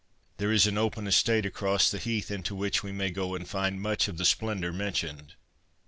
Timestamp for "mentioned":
4.73-5.35